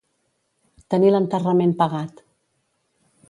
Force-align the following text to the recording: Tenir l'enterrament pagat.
Tenir 0.93 1.11
l'enterrament 1.11 1.75
pagat. 1.83 2.25